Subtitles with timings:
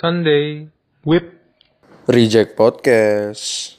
[0.00, 0.64] Sunday
[1.04, 1.28] with
[2.08, 3.76] Reject Podcast.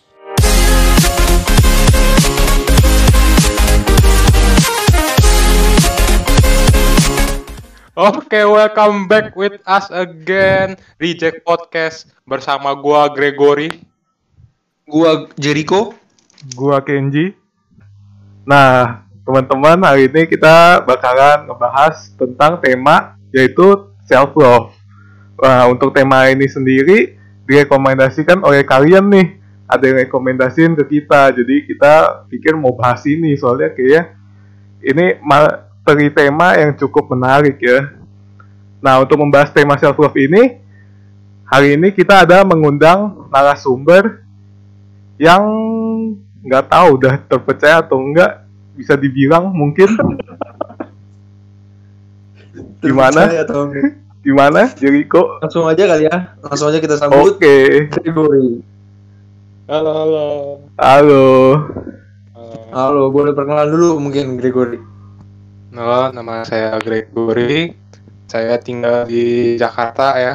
[7.98, 13.82] Oke, welcome back with us again Reject Podcast bersama gua Gregory.
[14.86, 15.98] Gua Jericho.
[16.54, 17.34] Gua Kenji.
[18.46, 24.81] Nah, teman-teman, hari ini kita bakalan ngebahas tentang tema yaitu self love.
[25.42, 27.18] Nah, untuk tema ini sendiri
[27.50, 29.42] direkomendasikan oleh kalian nih.
[29.66, 31.34] Ada yang rekomendasiin ke kita.
[31.34, 34.14] Jadi kita pikir mau bahas ini soalnya kayak
[34.86, 37.90] ini materi tema yang cukup menarik ya.
[38.82, 40.62] Nah, untuk membahas tema self love ini,
[41.50, 44.22] hari ini kita ada mengundang narasumber
[45.18, 45.42] yang
[46.42, 49.86] nggak tahu udah terpercaya atau enggak bisa dibilang mungkin
[52.82, 53.70] gimana atau?
[54.22, 56.38] Gimana Jericho Langsung aja kali ya.
[56.40, 57.56] Langsung aja kita sambut oke
[57.90, 58.62] Gregory.
[59.66, 60.26] Halo, halo.
[60.78, 61.26] halo
[62.72, 64.80] Halo, boleh perkenalan dulu mungkin Gregory.
[65.76, 67.76] Halo, nama saya Gregory.
[68.26, 70.34] Saya tinggal di Jakarta ya.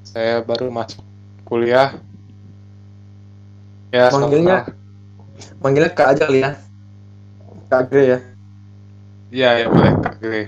[0.00, 1.04] Saya baru masuk
[1.44, 1.92] kuliah.
[3.92, 4.64] Ya, Manggilnya?
[4.64, 6.56] sama- Manggilnya Kak aja kali ya.
[7.68, 8.18] Kak Gre ya.
[9.28, 10.42] Iya, ya boleh Kak Gre.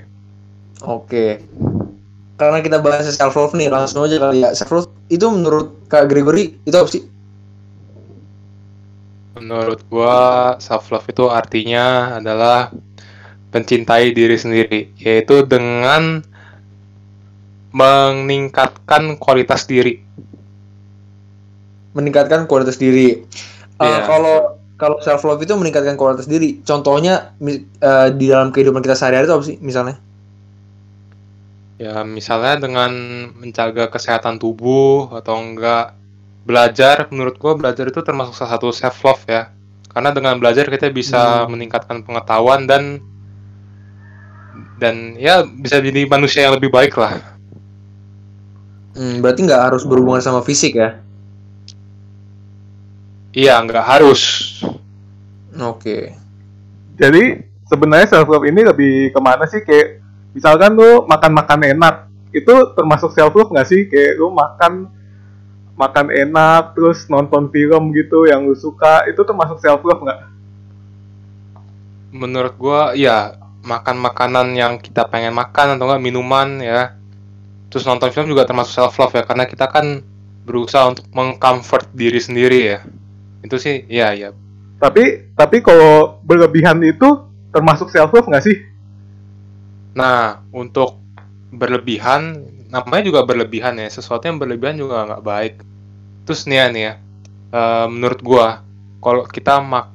[0.81, 1.27] Oke.
[2.35, 4.51] Karena kita bahas self love nih, langsung aja kali ya.
[4.53, 7.03] Self love itu menurut Kak Gregory itu apa sih?
[9.39, 12.75] Menurut gua self love itu artinya adalah
[13.55, 16.27] mencintai diri sendiri, yaitu dengan
[17.75, 20.03] meningkatkan kualitas diri.
[21.95, 23.23] Meningkatkan kualitas diri.
[23.79, 24.07] Eh, Iya.
[24.07, 24.37] Kalau
[24.75, 26.59] kalau self love itu meningkatkan kualitas diri.
[26.67, 29.99] Contohnya eh, di dalam kehidupan kita sehari-hari itu apa sih misalnya?
[31.75, 32.93] Ya, misalnya dengan
[33.35, 35.99] menjaga kesehatan tubuh atau enggak
[36.47, 39.51] belajar, menurut gua belajar itu termasuk salah satu self love ya.
[39.91, 41.51] Karena dengan belajar kita bisa Hmm.
[41.51, 43.03] meningkatkan pengetahuan dan
[44.81, 47.15] dan ya bisa jadi manusia yang lebih baik lah.
[48.97, 50.91] Hmm, berarti nggak harus berhubungan sama fisik ya?
[53.35, 54.23] Iya, nggak harus.
[55.55, 56.19] Oke.
[56.95, 60.04] jadi sebenarnya self love ini lebih ke mana sih kayak
[60.35, 61.95] misalkan lu makan makan enak
[62.35, 64.91] itu termasuk self love nggak sih kayak lu makan
[65.75, 70.21] makan enak terus nonton film gitu yang lu suka itu termasuk self love nggak
[72.15, 73.35] Menurut gua ya
[73.67, 76.95] makan makanan yang kita pengen makan atau enggak minuman ya.
[77.75, 79.99] Terus nonton film juga termasuk self love ya karena kita kan
[80.47, 82.87] berusaha untuk mengcomfort diri sendiri ya.
[83.43, 84.31] Itu sih ya ya
[84.85, 87.25] tapi tapi kalau berlebihan itu
[87.55, 88.57] termasuk self love nggak sih
[89.95, 90.99] Nah, untuk
[91.55, 93.89] berlebihan, namanya juga berlebihan ya.
[93.91, 95.55] Sesuatu yang berlebihan juga nggak baik.
[96.27, 96.93] Terus nih ya, nih ya,
[97.55, 98.47] eh, menurut gua,
[99.05, 99.93] kalau kita mak,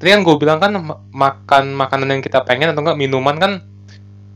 [0.00, 3.52] tadi kan gue bilang kan ma- makan makanan yang kita pengen atau enggak minuman kan,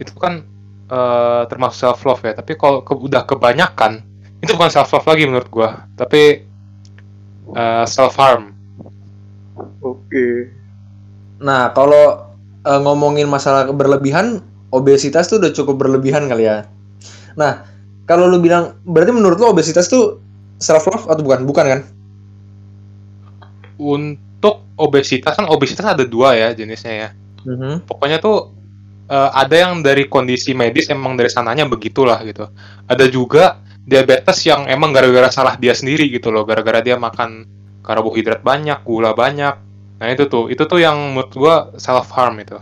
[0.03, 0.45] itu kan
[0.93, 2.35] eh, termasuk self love ya.
[2.39, 4.03] Tapi kalau ke- udah kebanyakan,
[4.45, 6.47] itu bukan self love lagi menurut gua, tapi
[7.87, 8.55] self harm.
[9.83, 10.25] oke
[11.43, 12.31] Nah, kalau
[12.63, 14.41] eh, ngomongin masalah berlebihan,
[14.73, 16.67] obesitas tuh udah cukup berlebihan kali ya.
[17.37, 17.69] Nah,
[18.09, 20.19] kalau lu bilang, berarti menurut lu obesitas tuh
[20.59, 21.45] self love atau bukan?
[21.45, 21.81] Bukan kan?
[23.77, 27.11] Untuk obesitas kan obesitas ada dua ya jenisnya ya.
[27.43, 27.91] Mhm.
[27.91, 28.55] pokoknya tuh
[29.11, 32.47] eh, ada yang dari kondisi medis emang dari sananya begitulah gitu.
[32.87, 37.47] Ada juga diabetes yang emang gara-gara salah dia sendiri gitu loh, gara-gara dia makan
[37.83, 39.59] karbohidrat banyak, gula banyak.
[39.99, 42.55] Nah itu tuh, itu tuh yang menurut gua self harm itu.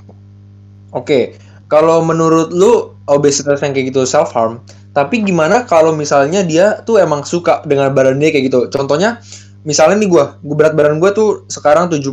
[0.97, 1.37] Oke,
[1.71, 4.59] kalau menurut lu obesitas yang kayak gitu self harm,
[4.91, 8.67] tapi gimana kalau misalnya dia tuh emang suka dengan badan dia kayak gitu?
[8.75, 9.23] Contohnya,
[9.63, 12.11] misalnya nih gua, gua berat badan gua tuh sekarang 70,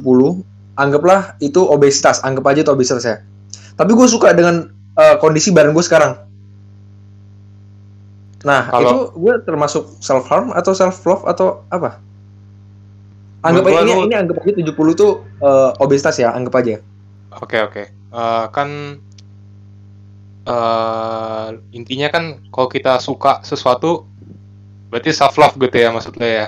[0.78, 3.18] anggaplah itu obesitas, anggap aja itu obesitas ya.
[3.73, 6.18] Tapi gue suka dengan eh, kondisi badan gue sekarang.
[8.45, 12.01] Nah, Kalau- itu gue termasuk self harm atau self love atau apa?
[13.42, 16.81] Anggap aja ini, lu- ini anggap aja 70 tuh eh, obesitas ya, anggap aja.
[17.38, 17.83] Oke oke.
[17.89, 18.69] Eh, kan
[20.48, 24.08] eh intinya kan kalau kita suka sesuatu
[24.88, 26.48] berarti self love gitu ya maksudnya ya.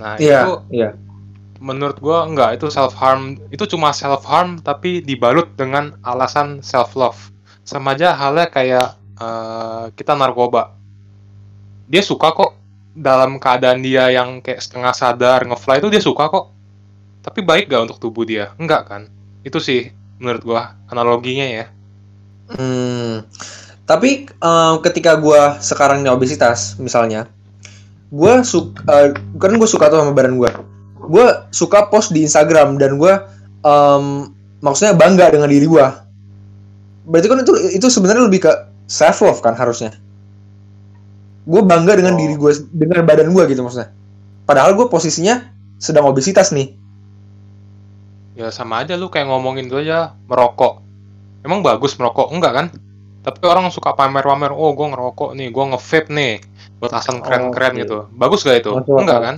[0.00, 0.90] Nah Iya, itu iya.
[1.60, 6.96] menurut gua enggak itu self harm itu cuma self harm tapi dibalut dengan alasan self
[6.96, 7.20] love.
[7.68, 10.72] Sama aja halnya kayak eh, kita narkoba.
[11.88, 12.56] Dia suka kok.
[12.98, 16.50] Dalam keadaan dia yang kayak setengah sadar ngefly itu dia suka kok.
[17.22, 18.50] Tapi baik gak untuk tubuh dia?
[18.58, 19.02] Enggak kan?
[19.46, 21.70] Itu sih menurut gua analoginya ya
[22.48, 23.24] Hmm.
[23.84, 27.28] Tapi em, ketika gua sekarang ini obesitas misalnya,
[28.08, 30.48] gue suka kan gue suka tuh sama badan gue
[31.08, 33.12] gue suka post di Instagram dan gue
[33.60, 34.04] em,
[34.64, 35.86] maksudnya bangga dengan diri gue
[37.04, 38.52] berarti kan itu itu sebenarnya lebih ke
[38.88, 39.92] self love kan harusnya
[41.44, 42.20] gue bangga dengan Oh.
[42.20, 43.92] diri gue dengan badan gue gitu maksudnya
[44.48, 45.44] padahal gue posisinya
[45.76, 46.76] sedang obesitas nih
[48.38, 50.78] Ya sama aja lu kayak ngomongin itu aja merokok.
[51.48, 52.28] Emang bagus merokok?
[52.28, 52.66] Enggak kan?
[53.24, 56.32] Tapi orang suka pamer-pamer, oh gue ngerokok nih, gue nge-vape nih,
[56.76, 57.80] buat asal keren-keren oke.
[57.80, 57.98] gitu.
[58.12, 58.72] Bagus gak itu?
[58.76, 59.26] Masuk Enggak akal.
[59.26, 59.36] kan?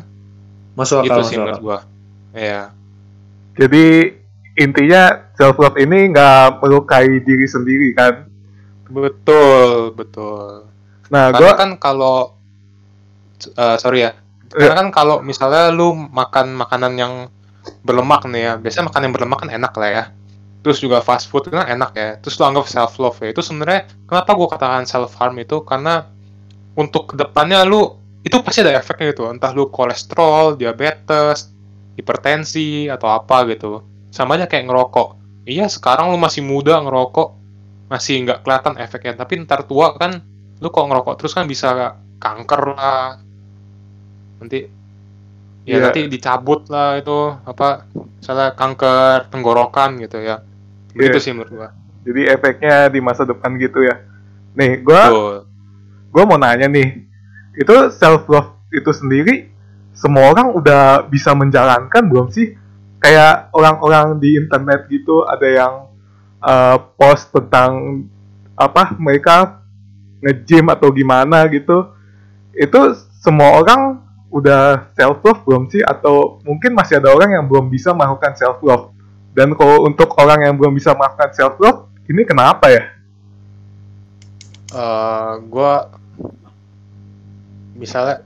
[0.79, 1.79] masuk akal Gitu masuk sih menurut gua.
[2.35, 2.63] Iya.
[3.59, 3.85] Jadi
[4.59, 5.03] intinya
[5.35, 8.27] self love ini nggak melukai diri sendiri kan.
[8.91, 10.67] Betul, betul.
[11.11, 12.17] Nah, Karena gua kan kalau
[13.45, 14.13] eh, sorry ya.
[14.51, 17.15] Karena kan kalau misalnya lu makan makanan yang
[17.87, 20.05] berlemak nih ya, biasanya makan yang berlemak kan enak lah ya.
[20.61, 22.11] Terus juga fast food kan enak ya.
[22.21, 23.33] Terus lu anggap self love ya.
[23.33, 26.05] Itu sebenarnya kenapa gua katakan self harm itu karena
[26.77, 29.25] untuk ke depannya lu itu pasti ada efeknya gitu.
[29.33, 31.49] Entah lu kolesterol, diabetes,
[31.97, 33.81] hipertensi atau apa gitu.
[34.13, 35.09] Sama aja kayak ngerokok.
[35.49, 37.41] Iya sekarang lu masih muda ngerokok
[37.89, 39.17] masih nggak kelihatan efeknya.
[39.17, 40.21] Tapi ntar tua kan
[40.61, 43.17] lu kok ngerokok terus kan bisa kanker lah
[44.41, 44.69] nanti
[45.65, 45.89] ya Iya.
[45.89, 47.89] nanti dicabut lah itu apa
[48.21, 50.45] misalnya kanker tenggorokan gitu ya
[50.95, 51.25] begitu Iya.
[51.25, 51.69] sih menurut gua
[52.01, 54.01] jadi efeknya di masa depan gitu ya.
[54.57, 55.37] Nih, gua Betul.
[56.11, 57.07] gua mau nanya nih.
[57.55, 59.53] Itu self love itu sendiri
[59.93, 62.57] semua orang udah bisa menjalankan belum sih?
[63.05, 65.75] Kayak orang-orang di internet gitu ada yang
[66.41, 68.05] uh, post tentang
[68.57, 69.61] apa mereka
[70.25, 71.93] nge-gym atau gimana gitu.
[72.57, 74.01] Itu semua orang
[74.33, 78.61] udah self love belum sih atau mungkin masih ada orang yang belum bisa melakukan self
[78.65, 78.97] love?
[79.31, 82.83] Dan kalau untuk orang yang belum bisa melakukan self love, ini kenapa ya?
[84.71, 85.91] Eh, gua
[87.75, 88.23] misalnya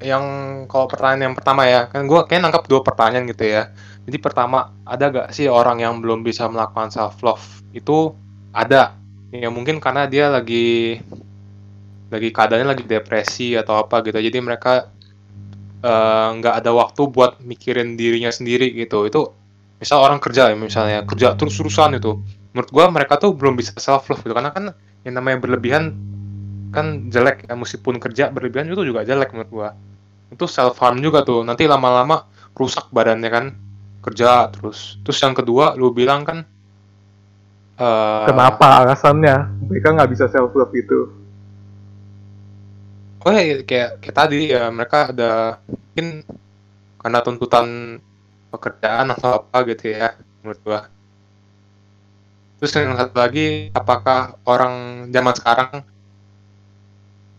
[0.00, 0.24] yang
[0.64, 3.68] kalau pertanyaan yang pertama ya kan gua kayak nangkap dua pertanyaan gitu ya.
[4.08, 7.44] Jadi pertama ada gak sih orang yang belum bisa melakukan self love
[7.76, 8.16] itu
[8.56, 8.96] ada.
[9.28, 10.96] Ya mungkin karena dia lagi
[12.08, 14.16] lagi keadaannya lagi depresi atau apa gitu.
[14.16, 14.88] Jadi mereka
[15.82, 19.06] eh, nggak ada waktu buat mikirin dirinya sendiri gitu.
[19.06, 19.34] Itu
[19.78, 22.18] misal orang kerja ya misalnya kerja terus terusan itu.
[22.54, 24.34] Menurut gua mereka tuh belum bisa self love gitu.
[24.34, 24.74] Karena kan
[25.06, 25.94] yang namanya berlebihan
[26.74, 27.54] kan jelek ya.
[27.54, 29.68] Meskipun kerja berlebihan itu juga jelek menurut gua.
[30.30, 31.42] Itu self harm juga tuh.
[31.42, 33.46] Nanti lama-lama rusak badannya kan.
[33.98, 34.96] Kerja terus.
[35.02, 36.46] Terus yang kedua lu bilang kan
[37.76, 39.66] eh, Kenapa alasannya?
[39.68, 41.17] Mereka nggak bisa self love itu?
[43.24, 46.22] Oh ya kayak kayak tadi ya mereka ada mungkin
[46.98, 47.66] karena tuntutan
[48.50, 50.80] pekerjaan atau apa gitu ya menurut gua.
[52.58, 55.70] Terus yang satu lagi apakah orang zaman sekarang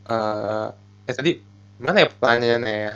[0.09, 0.67] eh
[1.05, 1.31] eh tadi
[1.79, 2.95] gimana ya pertanyaannya ya?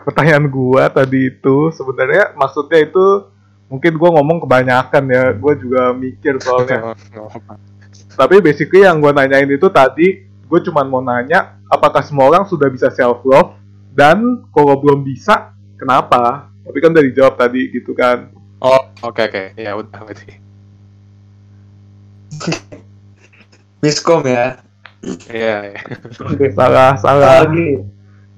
[0.00, 3.30] Pertanyaan gua tadi itu sebenarnya maksudnya itu
[3.70, 6.98] mungkin gua ngomong kebanyakan ya, gua juga mikir soalnya.
[8.20, 12.66] Tapi basically yang gua nanyain itu tadi, gue cuman mau nanya apakah semua orang sudah
[12.66, 13.54] bisa self love
[13.94, 16.50] dan kalau belum bisa kenapa?
[16.66, 18.34] Tapi kan udah dijawab tadi gitu kan.
[18.60, 20.36] oh oke oke ya udah berarti
[23.80, 24.60] miskom ya
[25.32, 25.80] iya iya
[26.28, 26.52] Oke.
[26.52, 27.46] Salah, salah.
[27.48, 27.80] lagi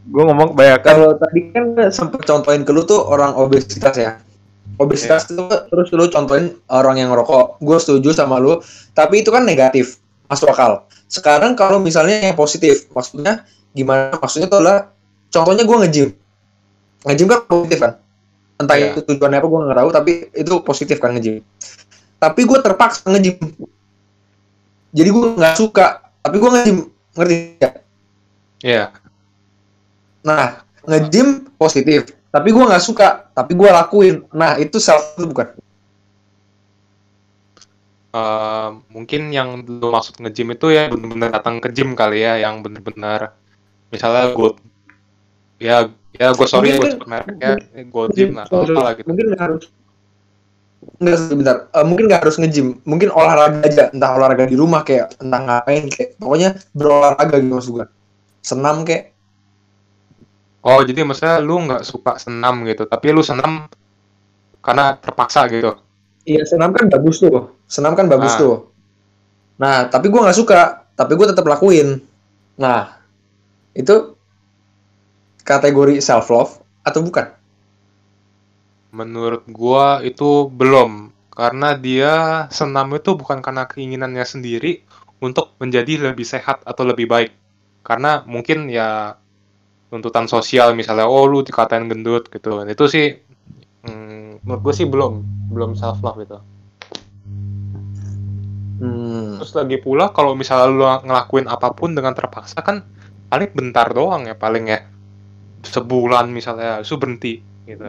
[0.02, 0.92] Gue ngomong kebanyakan.
[0.98, 4.18] kalau tadi kan sempet contohin ke lu tuh orang obesitas ya
[4.78, 8.58] obesitas itu terus lu contohin orang yang ngerokok gue setuju sama lu
[8.94, 13.44] tapi itu kan negatif masuk akal sekarang kalau misalnya yang positif maksudnya
[13.76, 14.88] gimana maksudnya itu adalah
[15.28, 16.10] contohnya gue nge-gym
[17.04, 17.92] nge-gym kan positif kan
[18.56, 18.96] entah Iya.
[18.96, 21.44] itu tujuannya apa gue nggak tahu tapi itu positif kan nge-gym
[22.16, 23.36] tapi gue terpaksa nge-gym
[24.96, 26.78] jadi gue nggak suka tapi gue nge-gym
[27.12, 27.74] ngerti nggak?
[28.64, 28.84] iya
[30.22, 34.22] Nah, nge-gym positif, tapi gue nggak suka, tapi gue lakuin.
[34.30, 35.50] Nah, itu self itu bukan?
[38.12, 42.60] Eh, mungkin yang lu maksud nge-gym itu ya bener-bener datang ke gym kali ya yang
[42.60, 43.32] bener-bener
[43.92, 44.50] misalnya gue
[45.56, 45.88] ya
[46.20, 47.52] ya gue sorry gue kan- sebut merek ya
[47.88, 49.64] gue gym atau apa gitu Mungkin nggak harus.
[51.02, 55.14] Nggak sebentar, Eh, mungkin nggak harus nge-gym, mungkin olahraga aja, entah olahraga di rumah kayak,
[55.22, 57.86] entah ngapain kayak, pokoknya berolahraga gitu maksud gue.
[58.42, 59.14] Senam kayak,
[60.62, 63.66] oh jadi maksudnya lu nggak suka senam gitu tapi lu senam
[64.62, 65.74] karena terpaksa gitu
[66.28, 68.40] iya senam kan bagus tuh, senam kan bagus Ah.
[68.40, 68.56] tuh.
[69.58, 72.02] Nah, tapi gue nggak suka, tapi gue tetap lakuin.
[72.58, 72.98] Nah,
[73.74, 74.14] itu
[75.42, 76.52] kategori self love
[76.82, 77.42] atau bukan?
[78.92, 82.12] menurut gua itu belum karena dia
[82.52, 84.84] senam itu bukan karena keinginannya sendiri
[85.24, 87.32] untuk menjadi lebih sehat atau lebih baik
[87.80, 89.16] karena mungkin ya
[89.88, 93.06] tuntutan sosial misalnya oh lu dikatain gendut gitu itu sih
[93.88, 96.38] hmm, menurut gue sih belum belum self love gitu
[98.82, 99.38] Hmm.
[99.38, 102.82] terus lagi pula kalau misalnya lu ngelakuin apa pun dengan terpaksa kan
[103.30, 104.78] paling bentar doang ya paling ya
[105.62, 107.86] sebulan misalnya itu berhenti gitu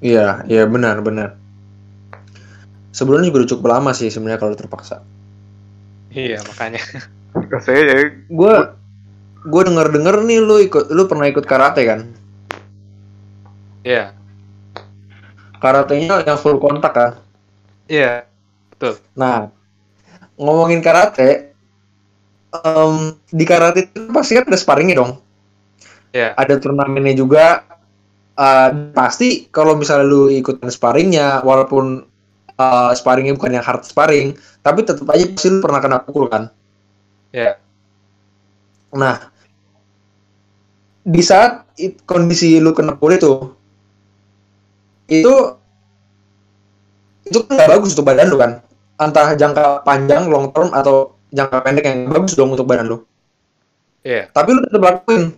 [0.00, 1.36] Iya, iya benar benar.
[2.90, 4.96] Sebulan juga udah cukup lama sih sebenarnya kalau terpaksa.
[6.10, 6.80] iya makanya
[7.64, 8.54] Saya jadi Gue
[9.40, 12.00] gue denger denger nih lu ikut lu pernah ikut karate kan?
[13.84, 14.12] iya
[15.62, 17.10] Karatenya yang full kontak kan?
[17.88, 18.26] iya
[18.70, 19.50] betul Nah,
[20.42, 21.30] ngomongin karate,
[22.54, 22.94] em,
[23.38, 25.12] di karate itu pasti kan ada sparringnya dong.
[26.12, 27.46] iya Ada turnamennya juga.
[28.38, 31.84] Eh, pasti kalau misalnya lu ikutan sparringnya, walaupun
[32.58, 34.28] eh, sparringnya bukan yang hard sparring,
[34.66, 36.44] tapi tetap aja pasti lu pernah kena pukul kan.
[37.32, 37.60] iya
[38.92, 39.30] Nah,
[41.14, 43.32] di saat it- kondisi lu kena pukul itu,
[45.10, 45.34] itu
[47.26, 48.52] itu kan nggak bagus untuk badan lu kan.
[49.00, 52.96] Entah jangka panjang, long term atau jangka pendek yang bagus dong untuk badan lu.
[54.04, 55.32] iya Tapi lu tetap lakuin.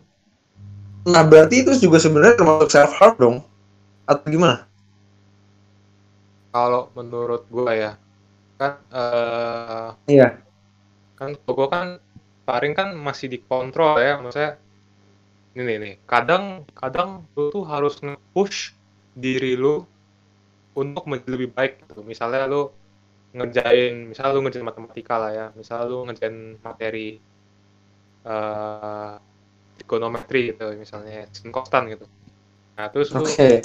[1.02, 3.36] Nah, berarti itu juga sebenarnya termasuk self harm dong.
[4.06, 4.66] Atau gimana?
[6.52, 7.92] kalau menurut gua ya
[8.60, 10.28] kan eh Iya.
[11.16, 11.86] kan gua kan
[12.44, 14.60] sparring kan masih dikontrol ya maksudnya
[15.56, 18.76] ini nih kadang kadang lu tuh harus nge-push
[19.12, 19.84] diri lu
[20.72, 22.72] untuk menjadi lebih baik gitu misalnya lu
[23.32, 27.08] ngerjain misalnya lu ngerjain matematika lah ya misalnya lu ngerjain materi
[28.22, 29.12] eh
[29.76, 32.06] trigonometri gitu misalnya sin konstan gitu
[32.76, 33.60] nah terus lu Oke.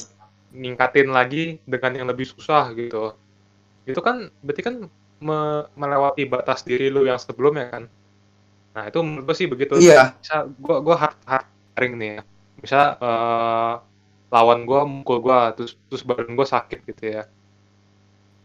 [0.53, 3.13] ningkatin lagi dengan yang lebih susah gitu.
[3.87, 4.75] Itu kan berarti kan
[5.19, 7.83] me- melewati batas diri lu yang sebelumnya kan.
[8.75, 9.73] Nah, itu menurut gue sih begitu.
[9.79, 10.15] Iya.
[10.21, 11.47] Bisa gua gua hard hard
[11.97, 12.21] nih ya.
[12.61, 13.73] Bisa eh,
[14.27, 17.23] lawan gua mukul gua terus terus badan gua sakit gitu ya.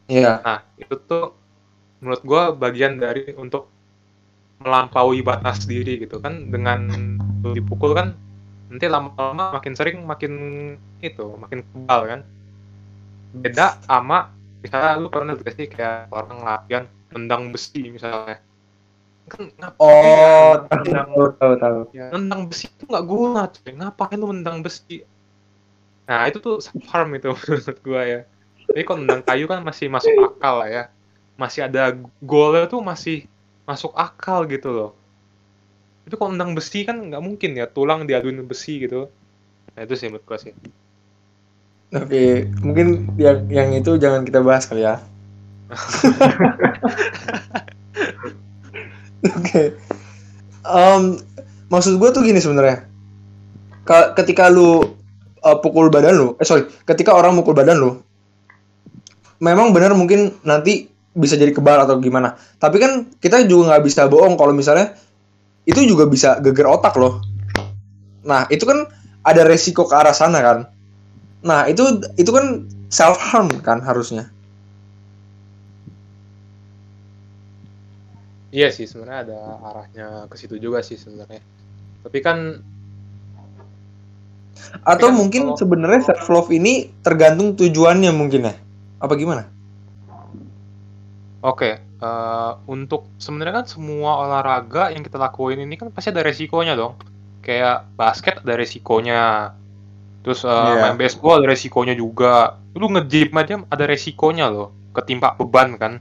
[0.06, 0.42] Iya.
[0.42, 1.34] Nah, itu tuh
[1.98, 3.70] menurut gua bagian dari untuk
[4.58, 6.86] melampaui batas diri gitu kan dengan
[7.50, 8.14] dipukul kan
[8.70, 10.32] nanti lama-lama makin sering makin
[11.02, 12.20] itu makin kebal kan
[13.34, 14.30] beda sama
[14.62, 18.38] misalnya lu pernah gak sih kayak orang latihan nendang besi misalnya
[19.26, 20.54] kan ngapain Oh,
[20.86, 21.78] ya tahu tahu tahu.
[21.90, 25.02] ya, nendang besi itu nggak guna cuy ngapain lu nendang besi
[26.08, 28.20] nah itu tuh self harm itu menurut gua ya
[28.68, 30.84] tapi kalau nendang kayu kan masih masuk akal lah ya
[31.38, 31.82] masih ada
[32.22, 33.16] goalnya tuh masih
[33.68, 34.90] masuk akal gitu loh
[36.06, 39.00] itu kalau nendang besi kan nggak mungkin ya tulang diaduin besi gitu
[39.74, 40.54] nah itu sih menurut gua sih
[41.92, 44.96] Oke, mungkin yang yang itu jangan kita bahas kali ya.
[49.38, 49.62] Oke.
[50.66, 51.02] Em,
[51.72, 52.86] maksud gue tuh gini sebenarnya.
[53.86, 54.94] Ka- Ketika lu
[55.42, 58.00] uh, pukul badan lu, eh sorry, ketika orang mukul badan lu,
[59.42, 62.38] memang benar mungkin nanti bisa jadi kebal atau gimana.
[62.56, 64.96] Tapi kan kita juga nggak bisa bohong kalau misalnya
[65.68, 67.20] itu juga bisa geger otak loh.
[68.24, 68.88] Nah itu kan
[69.22, 70.58] ada resiko ke arah sana kan.
[71.44, 74.32] Nah itu itu kan self harm kan harusnya.
[78.52, 79.40] iya sih sebenarnya ada
[79.72, 81.40] arahnya ke situ juga sih sebenarnya
[82.04, 82.60] tapi kan
[84.82, 88.54] Atau kan mungkin kalau- sebenarnya self love ini tergantung tujuannya mungkin ya.
[88.98, 89.48] Apa gimana?
[91.42, 96.78] Oke, eh, untuk sebenarnya kan semua olahraga yang kita lakuin ini kan pasti ada resikonya
[96.78, 96.94] dong.
[97.42, 99.50] Kayak basket ada resikonya.
[100.22, 100.78] Terus eh, Iya.
[100.78, 102.62] main baseball ada resikonya juga.
[102.78, 104.70] Lu nge-gym aja ada resikonya loh.
[104.94, 105.98] Ketimpa beban kan.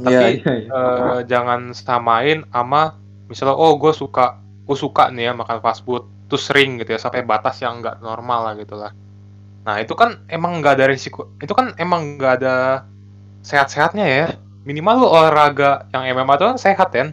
[0.00, 0.72] Tapi Iya, iya.
[0.72, 2.96] eh, jangan samain sama
[3.28, 4.40] misalnya oh gue suka
[4.72, 8.00] gue suka nih ya makan fast food terus sering gitu ya sampai batas yang nggak
[8.00, 8.96] normal lah gitu lah.
[9.68, 11.28] Nah itu kan emang nggak ada risiko.
[11.36, 12.88] Itu kan emang nggak ada
[13.44, 14.26] sehat-sehatnya ya.
[14.64, 17.12] Minimal lu olahraga yang MMA itu kan sehat kan.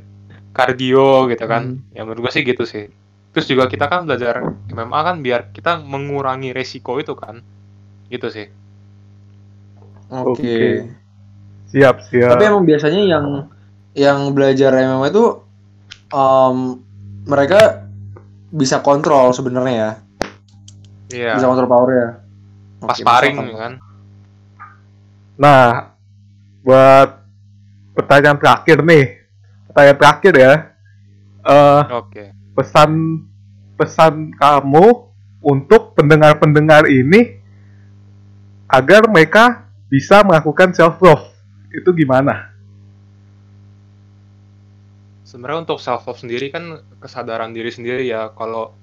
[0.56, 1.84] Kardio gitu kan.
[1.84, 1.92] Hmm.
[1.92, 2.88] Ya menurut gue sih gitu sih.
[3.36, 7.44] Terus juga kita kan belajar MMA kan biar kita mengurangi resiko itu kan.
[8.08, 8.48] Gitu sih.
[10.10, 10.90] Oke.
[11.70, 12.34] siap siap.
[12.34, 13.26] Tapi emang biasanya yang
[13.94, 15.26] yang belajar MMA itu
[16.10, 16.58] em,
[17.30, 17.86] mereka
[18.50, 19.92] bisa kontrol sebenarnya ya.
[21.14, 21.32] Iya.
[21.38, 22.10] Bisa kontrol power ya.
[22.82, 23.74] Pas sparring kan.
[25.40, 25.94] Nah,
[26.66, 27.24] buat
[27.94, 29.06] pertanyaan terakhir nih,
[29.70, 30.54] pertanyaan terakhir ya.
[31.40, 32.26] Eh, Oke.
[32.58, 32.92] pesan
[33.80, 35.08] pesan kamu
[35.40, 37.40] untuk pendengar-pendengar ini
[38.68, 41.26] agar mereka bisa melakukan self love
[41.72, 42.49] itu gimana?
[45.30, 48.34] Sebenarnya untuk self love sendiri kan kesadaran diri sendiri ya.
[48.34, 48.74] Kalau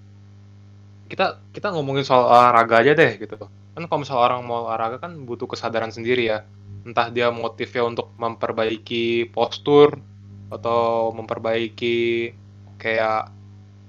[1.10, 3.34] kita kita ngomongin soal olahraga aja deh gitu.
[3.74, 6.46] Kan kalau misalnya orang mau olahraga kan butuh kesadaran sendiri ya.
[6.86, 9.98] Entah dia motifnya untuk memperbaiki postur
[10.46, 12.30] atau memperbaiki
[12.78, 13.34] kayak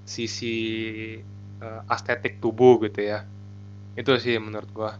[0.09, 0.57] sisi
[1.61, 3.21] uh, estetik tubuh gitu ya.
[3.93, 4.97] Itu sih menurut gua.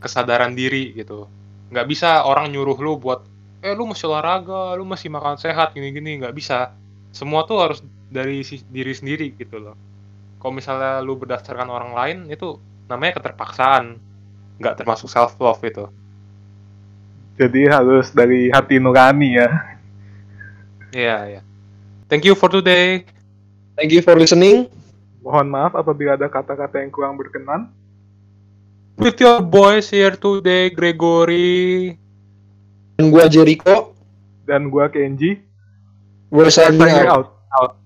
[0.00, 1.28] Kesadaran diri gitu.
[1.68, 3.20] Nggak bisa orang nyuruh lu buat
[3.58, 6.22] eh lu mesti olahraga lu mesti makan sehat gini-gini.
[6.22, 6.74] Nggak bisa.
[7.10, 9.76] Semua tuh harus dari si, diri sendiri gitu loh.
[10.38, 13.98] Kalau misalnya lu berdasarkan orang lain itu namanya keterpaksaan.
[14.62, 15.86] Nggak termasuk self love itu.
[17.38, 19.50] Jadi harus dari hati nurani ya.
[20.90, 21.34] Iya yeah, iya.
[21.38, 21.44] Yeah.
[22.10, 23.06] thank you for today.
[23.78, 24.66] Thank you for listening.
[25.22, 27.70] Mohon maaf apabila ada kata-kata yang kurang berkenan.
[28.98, 31.94] With your boys here today Gregory
[32.98, 33.94] dan gua Jericho.
[34.42, 35.38] Dan gua Kenji.
[36.34, 37.38] We're signing out.
[37.54, 37.78] out